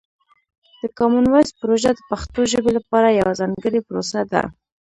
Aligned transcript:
د 0.79 0.81
کامن 0.97 1.25
وایس 1.29 1.49
پروژه 1.61 1.91
د 1.95 1.99
پښتو 2.09 2.39
ژبې 2.51 2.71
لپاره 2.77 3.15
یوه 3.19 3.33
ځانګړې 3.39 3.79
پروسه 3.87 4.19
ده. 4.31 4.43